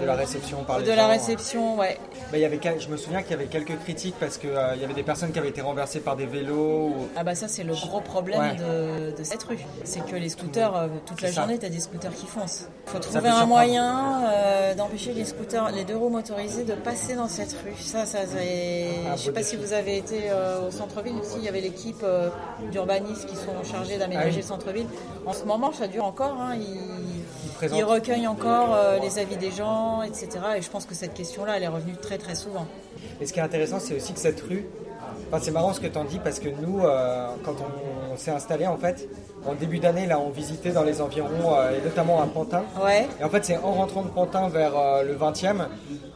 [0.00, 1.98] De la réception par les De la réception, ouais.
[2.30, 4.84] Bah, il y avait, je me souviens qu'il y avait quelques critiques parce qu'il y
[4.84, 6.88] avait des personnes qui avaient été renversées par des vélos.
[6.88, 8.56] ou- Ah bah ça c'est le gros problème Ouais.
[8.56, 9.58] de, de cette rue.
[9.84, 11.40] C'est que les scooters, euh, toute la ça.
[11.42, 12.66] journée, t'as des scooters qui foncent.
[12.86, 17.14] Faut peut trouver un moyen euh, d'empêcher les scooters, les deux roues motorisées de passer
[17.14, 17.74] dans cette rue.
[17.82, 19.50] Ça, ça, ça est- Ah, je sais pas défi.
[19.50, 21.36] si vous avez été euh, au centre-ville aussi.
[21.38, 22.28] Il y avait l'équipe euh,
[22.70, 24.36] d'urbanistes qui sont chargés d'aménager Ah oui.
[24.36, 24.86] le centre-ville.
[25.26, 26.36] En ce moment, ça dure encore.
[26.40, 26.54] hein.
[26.56, 26.76] Ils,
[27.58, 27.78] Ils présentent.
[27.80, 30.28] ils recueillent encore euh, les avis des gens, etc.
[30.56, 32.66] Et je pense que cette question-là, elle est revenue très très souvent.
[33.20, 34.66] Et ce qui est intéressant, c'est aussi que cette rue.
[35.28, 38.16] Enfin, c'est marrant ce que tu en dis parce que nous, euh, quand on, on
[38.16, 39.08] s'est installé, en fait,
[39.46, 42.62] en début d'année, là, on visitait dans les environs, euh, et notamment à Pantin.
[42.84, 43.06] Ouais.
[43.20, 45.66] Et en fait, c'est en rentrant de Pantin vers euh, le 20e.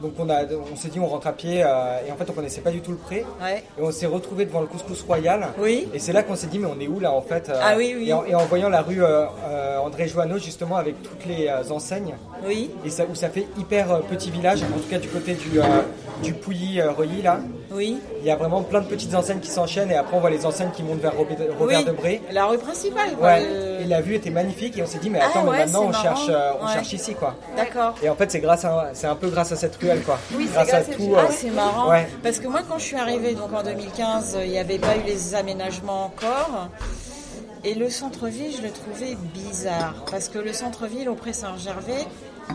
[0.01, 1.63] Donc, on, a, on s'est dit, on rentre à pied.
[1.63, 3.25] euh, et en fait, on connaissait pas du tout le pré.
[3.41, 3.63] Ouais.
[3.77, 5.47] Et on s'est retrouvé devant le couscous royal.
[5.57, 5.87] Oui.
[5.93, 7.93] Et c'est là qu'on s'est dit, mais on est où là en fait Ah oui,
[7.97, 8.09] oui.
[8.09, 9.01] Et en, et en voyant la rue
[9.83, 12.71] André Joanneau, justement, avec toutes les enseignes, Oui.
[12.85, 15.59] et ça, où ça fait hyper petit village, en tout cas du côté du,
[16.23, 17.39] du Pouilly-Reuilly, là,
[17.71, 17.97] Oui.
[18.21, 20.45] il y a vraiment plein de petites enseignes qui s'enchaînent et après on voit les
[20.45, 21.85] enseignes qui montent vers Robert, Robert oui.
[21.85, 22.21] Debré.
[22.31, 23.09] La rue principale.
[23.19, 23.43] Ouais.
[23.81, 25.83] Et la vue était magnifique et on s'est dit mais Ah attends mais ouais, maintenant
[25.85, 26.73] on cherche, euh, on Ouais.
[26.73, 27.35] cherche ici quoi.
[27.57, 27.95] D'accord.
[28.01, 30.17] Et en fait c'est grâce à c'est un peu grâce à cette ruelle quoi.
[30.35, 31.13] Oui, c'est grâce à grâce à- tout.
[31.15, 31.89] Ah, euh, Ah, c'est marrant.
[31.89, 32.07] Ouais.
[32.23, 35.01] Parce que moi, quand je suis arrivée donc en 2015, il n'y avait pas eu
[35.05, 36.69] les aménagements encore.
[37.65, 39.95] Et le centre-ville, je le trouvais bizarre.
[40.11, 42.05] Parce que le centre-ville au Pré-Saint-Gervais,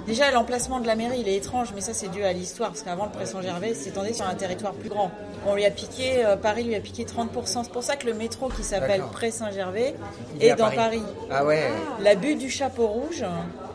[0.06, 2.70] déjà l'emplacement de la mairie, il est étrange, mais ça c'est dû à l'histoire.
[2.70, 5.10] Parce qu'avant, le Pré-Saint-Gervais s'étendait sur un territoire plus grand.
[5.46, 7.62] On lui a piqué, euh, Paris lui a piqué 30%.
[7.64, 9.10] C'est pour ça que le métro qui s'appelle D'accord.
[9.10, 9.94] Pré-Saint-Gervais
[10.36, 10.76] Il est dans Paris.
[10.76, 11.02] Paris.
[11.30, 11.70] Ah ouais.
[12.00, 13.24] La butte du chapeau rouge,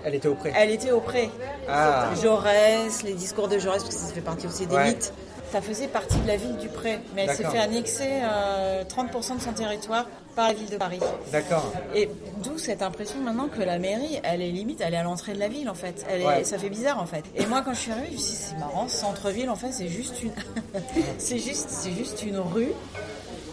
[0.04, 0.52] Elle était au pré.
[0.56, 1.30] elle était au Pré.
[1.70, 2.10] Ah.
[2.22, 4.90] Jaurès, les discours de Jaurès, parce que ça fait partie aussi des Ouais.
[4.90, 5.14] mythes.
[5.54, 9.36] Ça faisait partie de la ville du Pré, mais elle s'est fait annexer euh, 30%
[9.38, 11.00] de son territoire par la ville de Paris.
[11.32, 11.72] D'accord.
[11.94, 12.10] Et
[12.44, 15.40] d'où cette impression maintenant que la mairie, elle est limite, elle est à l'entrée de
[15.40, 16.08] la ville en fait.
[16.10, 16.44] Elle est, Ouais.
[16.44, 17.24] Ça fait bizarre en fait.
[17.36, 19.72] Et moi quand je suis arrivée, je me suis dit c'est marrant, centre-ville en fait
[19.72, 20.32] c'est juste une,
[21.20, 22.72] c'est juste, c'est juste une rue.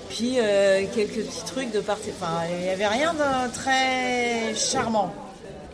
[0.08, 2.12] Puis euh, quelques petits trucs de partie.
[2.18, 5.12] Enfin, il n'y avait rien de très charmant.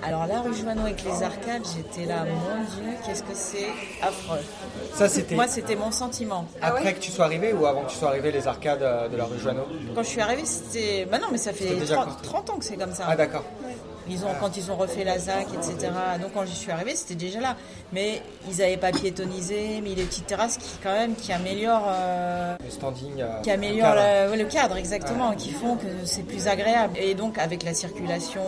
[0.03, 3.67] Alors la rue Joanneau avec les arcades, j'étais là, mon Dieu, qu'est-ce que c'est
[4.03, 4.39] affreux.
[4.95, 6.45] Ça c'était Moi, c'était mon sentiment.
[6.63, 9.17] après que tu sois arrivé ou avant que tu sois arrivé les arcades euh, de
[9.17, 11.07] la rue Joanneau Quand je suis arrivée, c'était.
[11.11, 12.29] Bah non, mais ça fait C'était déjà 30, construit.
[12.29, 13.05] 30 ans que c'est comme ça.
[13.09, 13.45] Ah d'accord.
[14.09, 15.91] Ils ont, quand ils ont refait la ZAC, etc.
[16.21, 17.57] Donc quand j'y suis arrivée, c'était déjà là.
[17.93, 22.57] Mais ils n'avaient pas piétonisé, mis les petites terrasses qui, quand même, qui améliorent, euh,
[22.65, 23.21] Le standing.
[23.21, 23.97] euh, qui le améliorent cadre.
[24.27, 26.97] la- ouais, le cadre, exactement, qui font que c'est plus agréable.
[27.01, 28.43] Et donc avec la circulation,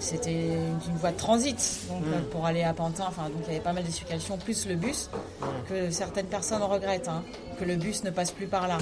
[0.00, 2.12] c'était une, une voie de transit donc, Mm.
[2.12, 3.04] euh, pour aller à Pantin.
[3.08, 5.08] Enfin, donc il y avait pas mal de circulation, plus le bus,
[5.68, 7.22] que certaines personnes regrettent, hein,
[7.58, 8.78] que le bus ne passe plus par là.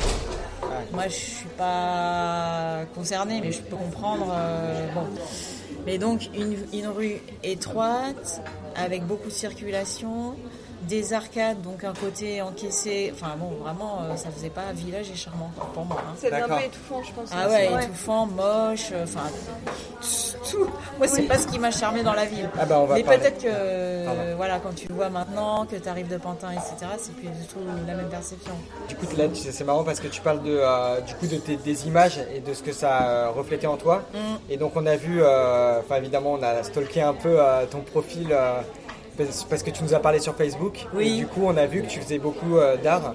[0.92, 4.28] Moi, je suis pas concernée, mais je peux comprendre.
[4.32, 5.04] euh, bon.
[5.86, 8.42] Mais donc, une, une rue étroite,
[8.76, 10.34] avec beaucoup de circulation,
[10.82, 13.12] des arcades, donc un côté encaissé.
[13.14, 15.98] Enfin, bon, vraiment, euh, ça faisait pas village et charmant quoi, pour moi.
[16.00, 16.14] hein.
[16.22, 17.30] Devient un peu étouffant, je pense.
[17.32, 19.26] Ah ouais, étouffant, moche, euh, enfin,
[20.50, 20.66] tout.
[20.98, 22.48] Moi, c'est pas ce qui m'a charmé dans la ville.
[22.58, 25.88] Ah bah, on va Mais peut-être que, voilà, quand tu le vois maintenant, que tu
[25.88, 28.52] arrives de Pantin, etc., c'est plus du tout la même perception.
[28.88, 31.26] Du coup, là, tu sais, c'est marrant parce que tu parles de, euh, du coup,
[31.26, 34.02] de tes, des images et de ce que ça a reflété en toi.
[34.14, 34.18] Mm.
[34.50, 37.80] Et donc, on a vu, euh, enfin, évidemment, on a stalké un peu euh, ton
[37.80, 38.60] profil euh,
[39.48, 40.86] parce que tu nous as parlé sur Facebook.
[40.94, 41.08] Oui.
[41.08, 43.14] Et du coup, on a vu que tu faisais beaucoup euh, d'art.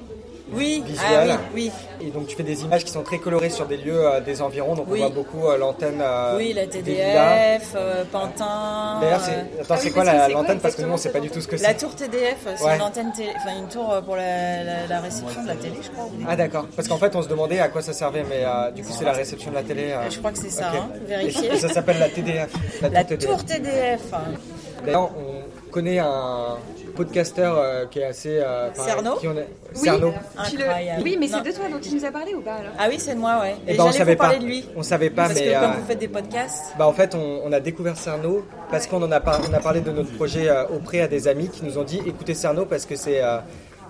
[0.55, 1.31] Oui, Visuel.
[1.31, 2.05] ah oui, oui.
[2.07, 4.39] Et donc, tu fais des images qui sont très colorées sur des lieux euh, des
[4.43, 4.75] environs.
[4.75, 4.99] Donc, Oui.
[5.01, 5.99] on voit beaucoup euh, l'antenne.
[5.99, 6.67] euh, Oui, la.
[6.67, 7.75] TDF,
[8.11, 8.99] Pantin.
[9.01, 10.59] D'ailleurs, c'est, attends, Ah c'est oui, quoi l'antenne?
[10.59, 11.65] Parce que nous, on exactement sait pas du tout ce que c'est.
[11.65, 12.75] La tour TDF, c'est Ouais.
[12.75, 15.89] une antenne télé, enfin une tour pour la, la- la réception de la télé, je
[15.89, 16.07] crois.
[16.27, 16.67] Ah, d'accord.
[16.75, 18.43] Parce qu'en fait, on se demandait à quoi ça servait, mais
[18.75, 19.95] du coup, c'est la réception de la télé.
[20.11, 20.77] Je crois que c'est ça, Ok.
[20.79, 21.53] hein, vérifiez.
[21.53, 22.49] Et ça s'appelle la TDF.
[22.91, 23.27] La TDF.
[23.31, 24.01] tour TDF.
[24.85, 25.42] D'ailleurs, on
[25.73, 26.57] connaît un
[26.95, 28.37] podcasteur euh, qui est assez.
[28.39, 29.81] euh, Cerno qui on est- Oui.
[29.81, 30.13] Cerno.
[30.49, 31.01] Tu le- Incroyable.
[31.03, 32.95] Oui, mais c'est de toi dont il nous a parlé ou pas alors Ah oui,
[32.99, 33.55] c'est de moi, ouais.
[33.67, 34.35] Eh Et, ben, on j'allais savait pas.
[34.35, 34.65] de lui.
[34.75, 35.47] On savait pas, Parce mais.
[35.47, 38.45] que comme euh, vous faites des podcasts, bah, en fait, on, on a découvert Cerno
[38.69, 41.27] parce qu'on en a, par- on a parlé de notre projet euh, auprès à des
[41.27, 43.37] amis qui nous ont dit écoutez Cerno parce que c'est euh,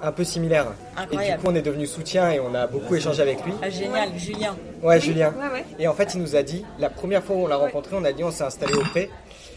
[0.01, 0.65] un peu similaire.
[0.65, 1.41] Et du Incroyable.
[1.43, 3.53] coup, on est devenu soutien et on a beaucoup échangé avec lui.
[3.61, 4.55] ah, génial, Julien.
[4.81, 5.33] Ouais, Julien.
[5.37, 5.65] Ouais, ouais.
[5.79, 8.03] Et en fait, il nous a dit, la première fois où on l'a rencontré, on
[8.05, 9.09] a dit on s'est installé auprès.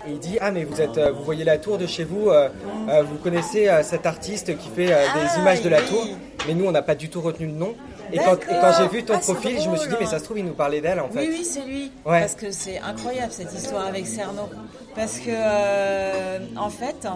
[0.06, 2.28] Et il dit ah mais vous êtes, euh, vous voyez la tour de chez vous,
[2.28, 2.48] euh,
[2.88, 6.06] euh, vous connaissez cet artiste qui fait des Ah, images de la tour.
[6.46, 7.74] Mais nous on n'a pas du tout retenu le nom.
[8.12, 8.36] Et quand,
[8.78, 10.52] j'ai vu ton Ah, profil, je me suis dit mais ça se trouve il nous
[10.54, 11.20] parlait d'elle en fait.
[11.20, 11.90] Oui, oui, c'est lui.
[12.04, 12.20] Ouais.
[12.20, 14.48] Parce que c'est incroyable cette histoire avec Cerno.
[14.94, 17.06] Parce que, euh, en fait,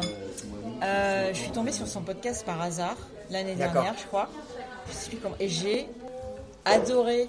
[0.82, 2.96] euh, je suis tombée sur son podcast par hasard
[3.30, 4.28] l'année dernière, je crois.
[4.88, 5.36] Je sais plus comment.
[5.40, 5.86] Et j'ai
[6.64, 7.28] adoré.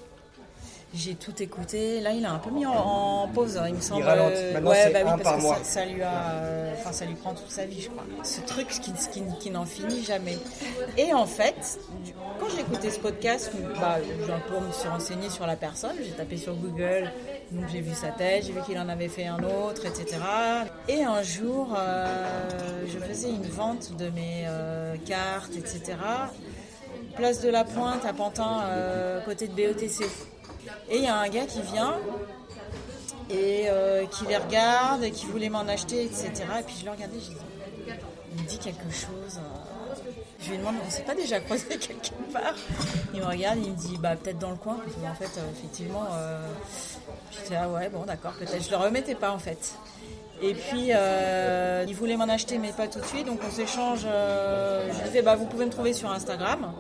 [0.94, 2.02] J'ai tout écouté.
[2.02, 4.04] Là, il a un peu mis en, en pause, hein, il me semble.
[4.04, 4.54] ralentit.
[4.54, 5.56] Maintenant, ouais, c'est bah oui, un parce par que mois.
[5.58, 8.04] Ça, ça lui a, euh, enfin, ça lui prend toute sa vie, je crois.
[8.24, 10.38] Ce truc qui, qui, qui n'en finit jamais.
[10.98, 11.80] Et en fait,
[12.40, 15.96] quand j'ai écouté ce podcast, bah, j'ai un peu me suis renseignée sur la personne.
[16.04, 17.10] J'ai tapé sur Google,
[17.52, 20.18] donc j'ai vu sa tête, j'ai vu qu'il en avait fait un autre, etc.
[20.90, 25.96] Et un jour, euh, je faisais une vente de mes euh, cartes, etc.
[27.16, 30.06] Place de la Pointe à Pantin, euh, côté de BETC.
[30.90, 31.96] Et il y a un gars qui vient
[33.30, 36.32] et euh, qui les regarde et qui voulait m'en acheter, etc.
[36.60, 37.94] Et puis je le regardais, j'ai dit,
[38.36, 39.38] il me dit quelque chose.
[39.38, 39.96] euh.
[40.42, 42.56] Je lui demande, on s'est pas déjà croisé quelque part?
[43.14, 44.78] Il me regarde, il me dit, bah peut-être dans le coin.
[44.78, 46.48] Qu'en fait, euh, effectivement, euh,
[47.32, 48.64] j'étais ah ouais, bon d'accord, peut-être.
[48.64, 49.74] Je le remettais pas en fait.
[50.42, 53.28] Et puis, euh, il voulait m'en acheter, mais pas tout de suite.
[53.28, 54.02] Donc, on s'échange.
[54.06, 56.74] euh, je lui fais, bah, vous pouvez me trouver sur Instagram.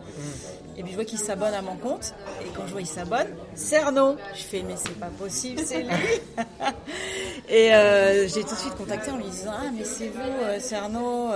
[0.77, 2.15] Et puis je vois qu'il s'abonne à mon compte.
[2.41, 4.15] Et quand je vois qu'il s'abonne, Cerno.
[4.33, 5.91] Je fais mais c'est pas possible, c'est lui.
[7.49, 11.29] et euh, j'ai tout de suite contacté en lui disant ah mais c'est vous Cerno,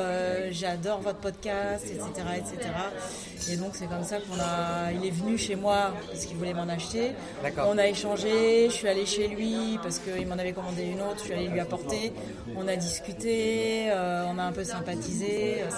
[0.52, 2.08] j'adore votre podcast, etc.,
[2.38, 2.70] etc.
[3.52, 4.92] Et donc c'est comme ça qu'on a.
[4.94, 7.12] Il est venu chez moi parce qu'il voulait m'en acheter.
[7.68, 8.70] On a échangé.
[8.70, 11.18] Je suis allée chez lui parce qu'il m'en avait commandé une autre.
[11.20, 12.14] Je suis allée lui apporter.
[12.58, 13.88] On a discuté.
[13.90, 15.58] euh, on a un peu sympathisé.
[15.62, 15.70] euh,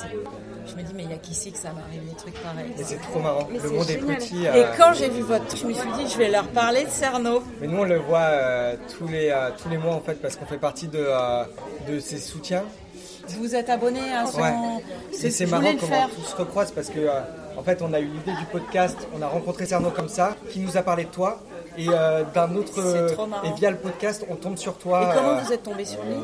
[0.65, 2.71] Je me dis mais il y a qu'ici que ça m'arrive des trucs pareils.
[2.83, 3.47] C'est trop marrant.
[3.51, 4.43] Mais le monde est petit.
[4.45, 6.83] Et euh, quand j'ai vu votre truc, je me suis dit, je vais leur parler
[6.83, 7.41] de Cerno.
[7.61, 10.35] Mais nous, on le voit euh, tous, les, euh, tous les mois, en fait, parce
[10.35, 11.43] qu'on fait partie de, euh,
[11.87, 12.63] de ses soutiens.
[13.39, 14.39] Vous êtes abonné à son.
[14.41, 14.53] Ouais.
[15.11, 16.09] C'est- c'est marrant comment faire.
[16.09, 17.19] tout se recroise parce que, euh,
[17.57, 20.59] en fait, on a eu l'idée du podcast, on a rencontré Cerno comme ça, qui
[20.59, 21.41] nous a parlé de toi.
[21.77, 22.81] Et euh, d'un autre.
[23.27, 23.43] Marrant.
[23.43, 25.01] et via le podcast, on tombe sur toi.
[25.11, 26.15] Et comment euh, vous êtes tombé sur lui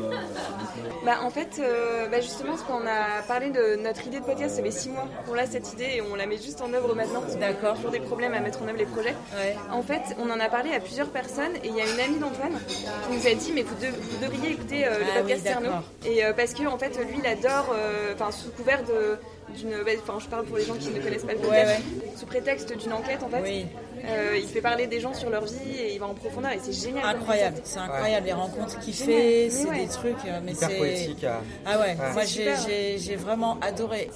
[1.04, 4.56] Bah, en fait, euh, bah, justement, parce qu'on a parlé de notre idée de podcast,
[4.56, 6.94] ça fait six mois qu'on a cette idée et on la met juste en œuvre
[6.94, 7.22] maintenant.
[7.38, 7.76] D'accord.
[7.76, 9.14] toujours des problèmes à mettre en œuvre les projets.
[9.36, 9.56] Ouais.
[9.72, 12.18] En fait, on en a parlé à plusieurs personnes et il y a une amie
[12.18, 12.86] d'Antoine qui
[13.16, 15.70] nous a dit mais vous, dev- vous devriez écouter euh, le Ah podcast oui, Cerno.
[16.04, 19.18] Et euh, parce que en fait, lui, il adore, euh, enfin sous couvert de
[19.56, 22.26] d'une, enfin je parle pour les gens qui ne connaissent pas le podcast, Ouais, sous
[22.26, 23.42] prétexte d'une enquête en fait.
[23.42, 23.66] Oui,
[24.06, 26.58] Euh, il fait parler des gens sur leur vie et il va en profondeur et
[26.62, 27.04] c'est génial.
[27.16, 27.56] incroyable.
[27.64, 29.48] C'est incroyable les rencontres qu'il fait.
[29.50, 29.78] C'est ouais.
[29.84, 30.16] des trucs.
[30.26, 30.76] euh, Mais hyper c'est.
[30.76, 31.24] poétique.
[31.24, 31.38] euh.
[31.64, 32.12] Ah ouais, Ouais.
[32.12, 34.10] moi j'ai- vraiment adoré.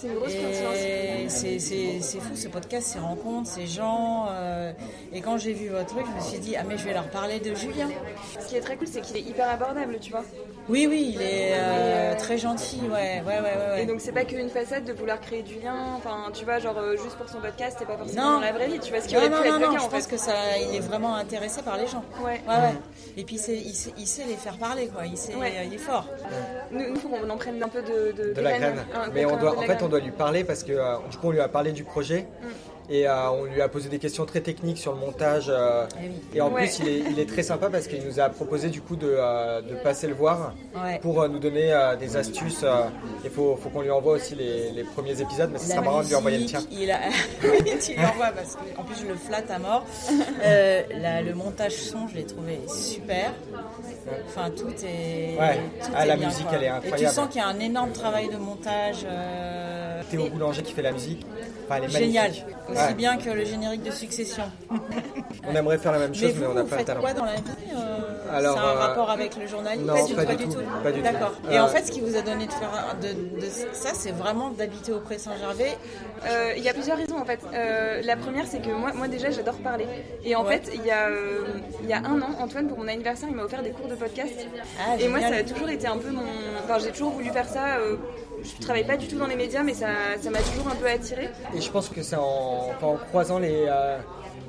[1.28, 4.26] C'est fou ce podcast, ces rencontres, ces gens.
[4.30, 4.72] euh,
[5.12, 7.08] et quand j'ai vu votre truc, je me suis dit, ah mais je vais leur
[7.08, 7.88] parler de Julien.
[8.40, 10.24] Ce qui est très cool, c'est qu'il est hyper abordable, tu vois.
[10.68, 13.70] Oui, oui, il est euh, euh, très gentil, ouais, ouais, ouais, ouais.
[13.72, 13.83] ouais.
[13.83, 16.76] Et donc c'est pas qu'une façade de vouloir créer du lien, enfin tu vois genre
[16.76, 18.33] euh, juste pour son podcast et pas forcément Non.
[18.35, 19.66] dans la vraie vie, tu vois ce qui Non, aurait non, pu être non, le
[19.66, 20.11] non, cas je en pense fait.
[20.11, 20.33] que ça,
[20.68, 22.04] il est vraiment intéressé par les gens.
[22.22, 22.42] Ouais.
[22.46, 22.74] Ouais, ouais.
[23.16, 25.07] Et puis c'est- il sait, il sait les faire parler, quoi.
[25.07, 25.52] Il, sait, Ouais.
[25.66, 26.07] il est fort.
[26.70, 28.85] Nous, il faut qu'on en prenne un peu de, de, de la graine.
[28.94, 31.28] Un- Mais on doit, en fait, on doit lui parler parce que euh, du coup,
[31.28, 32.46] on lui a parlé du projet Mm.
[32.90, 35.46] Et euh, on lui a posé des questions très techniques sur le montage.
[35.48, 36.14] euh, Eh oui.
[36.35, 36.62] et en Ouais.
[36.62, 39.07] plus, il est, il est très sympa parce qu'il nous a proposé du coup de,
[39.18, 40.98] euh, de passer le voir Ouais.
[41.01, 42.64] pour nous donner des astuces.
[43.24, 46.03] Il faut, faut qu'on lui envoie aussi les, les premiers épisodes, mais La sera marrant
[46.03, 46.61] de lui envoyer le tien.
[46.70, 46.98] Il a...
[47.42, 49.85] oui, tu lui envoies parce qu'en plus je le flatte à mort.
[50.42, 53.33] La- le montage son, je l'ai trouvé super.
[54.29, 55.38] Enfin, tout est.
[55.38, 55.59] Ouais.
[55.83, 56.57] tout Ah, est la bien, musique, quoi.
[56.57, 57.14] elle est Et tu incroyable.
[57.14, 59.05] sens qu'il y a un énorme travail de montage.
[60.11, 61.27] Théo Boulanger qui fait la musique.
[61.66, 62.24] Enfin, elle est Génial.
[62.31, 62.46] magnifique.
[62.78, 62.94] Aussi Ouais.
[62.94, 64.44] bien que le générique de Succession.
[65.46, 67.00] On aimerait faire la même chose, Mais mais, vous, on n'a pas le talent.
[67.00, 67.42] quoi dans la vie
[67.74, 70.02] euh, Alors, C'est un euh, rapport avec le journalisme non, pas
[70.34, 71.02] du tout, pas du tout.
[71.04, 71.32] D'accord.
[71.50, 74.12] Et Euh, en fait, ce qui vous a donné de faire de, de ça, c'est
[74.12, 75.76] vraiment d'habiter au Pré Saint-Gervais.
[76.26, 77.40] Euh, Il y a plusieurs raisons en fait.
[77.54, 79.86] Euh, la première c'est que moi, moi déjà j'adore parler.
[80.24, 80.58] Et en Ouais.
[80.58, 81.40] fait il y, a, euh,
[81.82, 83.94] il y a un an, Antoine pour mon anniversaire il m'a offert des cours de
[83.94, 84.34] podcast.
[84.80, 86.22] Ah, et moi ça a toujours été un peu mon...
[86.64, 87.78] Enfin j'ai toujours voulu faire ça.
[88.42, 89.88] Je travaille pas du tout dans les médias mais ça
[90.20, 91.29] ça m'a toujours un peu attiré.
[91.57, 92.70] Et je pense que c'est en,
[93.11, 93.64] croisant les.
[93.68, 93.98] euh,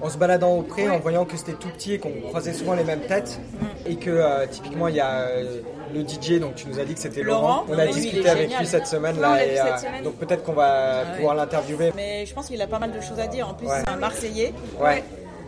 [0.01, 0.95] en se baladant au pré, Ouais.
[0.95, 3.37] en voyant que c'était tout petit et qu'on croisait souvent les mêmes têtes.
[3.85, 5.59] Et que euh, typiquement, il y a euh,
[5.93, 7.41] le DJ, donc tu nous as dit que c'était Laurent.
[7.41, 8.59] Laurent, On a oui, discuté avec génial.
[8.61, 9.15] lui cette semaine.
[9.17, 10.03] Ouais, là, et, cette euh, semaine.
[10.05, 11.91] Donc peut-être qu'on va pouvoir l'interviewer.
[11.97, 13.49] Mais je pense qu'il a pas mal de choses à dire.
[13.49, 13.81] En plus, Ouais.
[13.85, 14.53] c'est un Marseillais.
[14.79, 15.03] Ouais.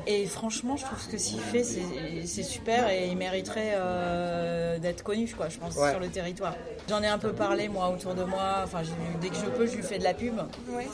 [0.07, 5.03] Et franchement, je trouve que ce qu'il fait, c'est super et il mériterait euh, d'être
[5.03, 5.91] connu, quoi, je pense, Ouais.
[5.91, 6.55] sur le territoire.
[6.89, 8.61] J'en ai un peu parlé, moi, autour de moi.
[8.63, 8.81] Enfin,
[9.21, 10.35] dès que je peux, je lui fais de la pub.
[10.69, 10.87] Ouais.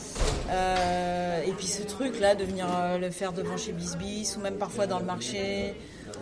[0.52, 4.56] Euh, et puis ce truc-là, de venir euh, le faire devant chez Bisbis ou même
[4.56, 5.74] parfois dans le marché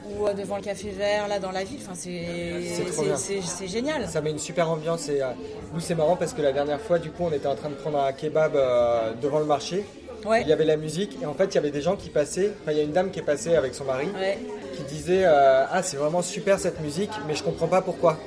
[0.09, 1.79] ou devant le café vert, là, dans la ville.
[1.81, 4.07] Enfin, c'est génial.
[4.07, 5.27] Ça met une super ambiance et euh,
[5.73, 7.75] nous c'est marrant parce que la dernière fois du coup on était en train de
[7.75, 9.85] prendre un kebab euh, devant le marché.
[10.25, 10.41] Ouais.
[10.41, 12.51] Il y avait la musique et en fait il y avait des gens qui passaient.
[12.61, 14.37] Enfin il y a une dame qui est passée avec son mari Ouais.
[14.75, 18.17] qui disait euh, ah c'est vraiment super cette musique mais je comprends pas pourquoi.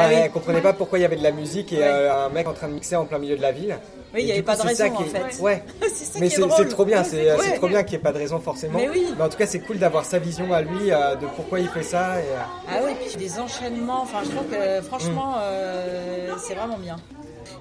[0.00, 0.14] Ah oui.
[0.16, 1.82] Elle comprenait pas pourquoi il y avait de la musique et Ouais.
[1.84, 3.76] euh, un mec en train de mixer en plein milieu de la ville.
[4.14, 5.38] Oui, il Et y avait pas de raison, en fait.
[5.40, 5.62] Ouais.
[5.92, 7.56] c'est Mais c'est trop bien, c'est Ouais.
[7.56, 8.78] trop bien qu'il n'y ait pas de raison forcément.
[8.78, 9.06] Mais oui.
[9.20, 11.82] en tout cas c'est cool d'avoir sa vision à lui euh, de pourquoi il fait
[11.82, 12.20] ça.
[12.20, 12.36] Et, euh,
[12.70, 14.02] Ah oui, puis des enchaînements.
[14.02, 16.96] Enfin, je trouve que franchement, euh, c'est vraiment bien.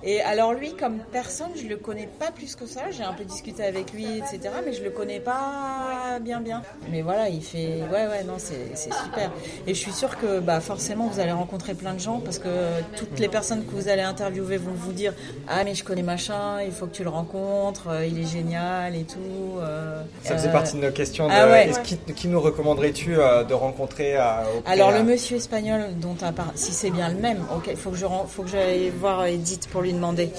[0.03, 2.91] Et alors lui, comme personne, je le connais pas plus que ça.
[2.91, 4.39] J'ai un peu discuté avec lui, etc.
[4.65, 6.61] Mais je le connais pas bien, bien.
[6.91, 9.31] Mais voilà, il fait, ouais, ouais, non, c'est super.
[9.65, 12.47] Et je suis sûre que, bah, forcément, vous allez rencontrer plein de gens parce que
[12.95, 15.13] toutes les personnes que vous allez interviewer vont vous dire,
[15.47, 18.95] ah mais je connais machin, il faut que tu le rencontres, euh, il est génial
[18.95, 19.59] et tout.
[19.59, 21.27] euh, ça faisait euh, partie de nos questions.
[21.27, 21.71] De, ah ouais.
[21.83, 24.15] qui, qui nous recommanderais-tu de rencontrer
[24.65, 27.91] Alors le monsieur espagnol dont tu as parlé, si c'est bien le même, ok, faut
[27.91, 30.29] que je faut que j'aille voir Edith pour lui demander.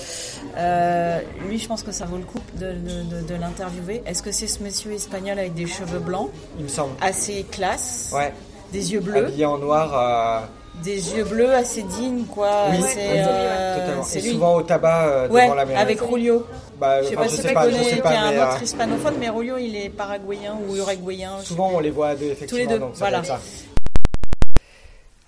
[0.56, 4.02] Euh, lui, je pense que ça vaut le coup de, de- de- de l'interviewer.
[4.06, 6.92] Est-ce que c'est ce monsieur espagnol avec des cheveux blancs, Il me semble.
[7.00, 8.32] assez classe, Ouais.
[8.72, 10.42] des yeux bleus, Habillé en noir.
[10.42, 10.46] euh,
[10.82, 12.66] des yeux bleus assez dignes, quoi.
[12.70, 14.02] Oui, c'est oui, euh, totalement.
[14.04, 14.30] c'est Et lui.
[14.32, 15.78] souvent au tabac euh, ouais, devant la mer.
[15.78, 16.46] avec Julio.
[16.78, 19.14] Bah, Je sais pas je si sais pas, je connais, sais pas, un autre hispanophone,
[19.18, 21.32] mais Rulio, il est paraguayen ou uruguayen.
[21.42, 22.60] Souvent, on les voit à deux, effectivement.
[22.62, 23.24] les deux, donc ça voilà.
[23.24, 23.40] ça.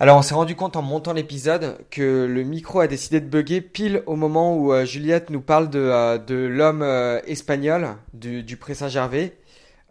[0.03, 3.61] Alors, on s'est rendu compte en montant l'épisode que le micro a décidé de bugger
[3.61, 8.43] pile au moment où euh, Juliette nous parle de, euh, de l'homme euh, espagnol du,
[8.43, 9.37] du Pré Saint-Gervais,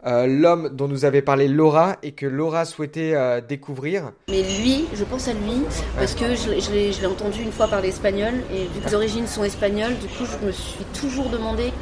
[0.06, 3.14] euh, l'homme dont nous avait parlé Laura et que Laura souhaitait
[3.48, 4.10] découvrir.
[4.28, 5.62] Mais lui, je pense à lui,
[5.96, 8.94] parce que je, l'ai- je l'ai entendu une fois parler espagnol, et vu que les
[8.96, 11.72] origines sont espagnoles, du coup, je me suis toujours demandé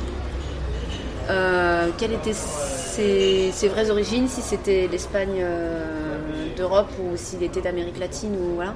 [1.98, 5.44] quelles étaient ses, ses vraies origines, si c'était l'Espagne
[6.58, 8.74] d'Europe ou s'il était d'Amérique latine, ou voilà.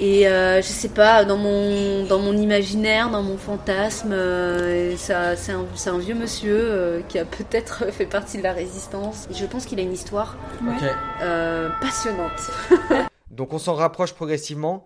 [0.00, 5.36] Et euh, je sais pas, dans mon, dans mon imaginaire, dans mon fantasme, euh, ça,
[5.36, 9.28] c'est un, vieux monsieur euh, qui a peut-être fait partie de la résistance.
[9.30, 10.36] Je pense qu'il a une histoire
[11.22, 12.50] euh, passionnante.
[13.30, 14.84] Donc on s'en rapproche progressivement.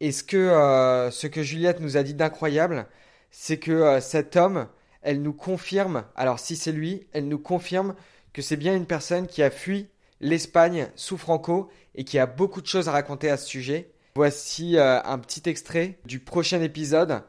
[0.00, 2.86] Et ce que, euh, ce que Juliette nous a dit d'incroyable,
[3.30, 4.68] c'est que euh, cet homme,
[5.02, 7.94] elle nous confirme, alors si c'est lui, elle nous confirme
[8.32, 9.88] que c'est bien une personne qui a fui
[10.20, 13.90] l'Espagne sous Franco et qui a beaucoup de choses à raconter à ce sujet.
[14.14, 17.22] Voici euh, un petit extrait du prochain épisode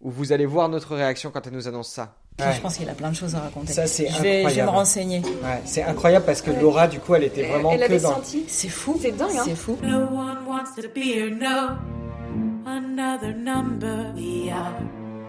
[0.00, 2.16] où vous allez voir notre réaction quand elle nous annonce ça.
[2.36, 3.72] Puis Je pense qu'il a plein de choses à raconter.
[3.72, 4.70] Ça, c'est je, vais, je vais me incroyable.
[4.70, 5.20] renseigner.
[5.20, 8.14] Ouais, c'est incroyable parce que Laura, du coup, elle était vraiment Elle que avait dans...
[8.14, 8.44] senti.
[8.48, 8.98] C'est fou.
[9.00, 9.42] C'est dingue, hein.
[9.44, 9.76] C'est fou.
[9.82, 11.76] No one wants to be here, no.
[12.66, 14.12] Another number.
[14.16, 14.74] We are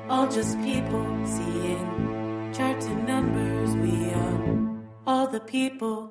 [0.09, 3.75] all just people seeing charts and numbers.
[3.75, 4.71] We are
[5.05, 6.09] all the people